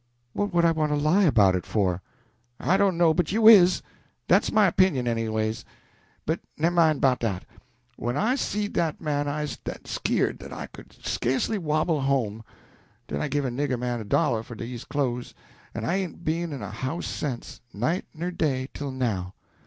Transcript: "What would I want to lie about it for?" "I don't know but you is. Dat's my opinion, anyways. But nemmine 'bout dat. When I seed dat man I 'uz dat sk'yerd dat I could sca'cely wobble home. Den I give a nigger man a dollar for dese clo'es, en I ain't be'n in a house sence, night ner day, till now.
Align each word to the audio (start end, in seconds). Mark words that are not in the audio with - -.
"What 0.33 0.51
would 0.51 0.65
I 0.65 0.71
want 0.71 0.91
to 0.91 0.95
lie 0.97 1.25
about 1.25 1.53
it 1.55 1.63
for?" 1.63 2.01
"I 2.59 2.75
don't 2.75 2.97
know 2.97 3.13
but 3.13 3.31
you 3.31 3.47
is. 3.47 3.83
Dat's 4.27 4.51
my 4.51 4.65
opinion, 4.65 5.07
anyways. 5.07 5.63
But 6.25 6.39
nemmine 6.57 6.97
'bout 6.97 7.19
dat. 7.19 7.45
When 7.97 8.17
I 8.17 8.33
seed 8.33 8.73
dat 8.73 8.99
man 8.99 9.27
I 9.27 9.43
'uz 9.43 9.57
dat 9.63 9.83
sk'yerd 9.85 10.39
dat 10.39 10.51
I 10.51 10.65
could 10.65 10.89
sca'cely 11.05 11.59
wobble 11.59 12.01
home. 12.01 12.43
Den 13.07 13.21
I 13.21 13.27
give 13.27 13.45
a 13.45 13.51
nigger 13.51 13.77
man 13.77 13.99
a 14.01 14.03
dollar 14.03 14.41
for 14.41 14.55
dese 14.55 14.85
clo'es, 14.85 15.35
en 15.75 15.85
I 15.85 15.97
ain't 15.97 16.23
be'n 16.25 16.51
in 16.51 16.63
a 16.63 16.71
house 16.71 17.05
sence, 17.05 17.61
night 17.71 18.05
ner 18.15 18.31
day, 18.31 18.69
till 18.73 18.89
now. 18.89 19.35